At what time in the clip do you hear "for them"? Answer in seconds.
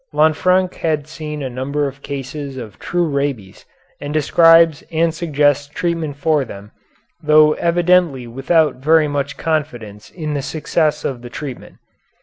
6.17-6.71